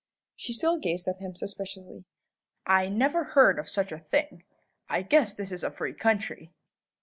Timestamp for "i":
2.65-2.87, 4.89-5.03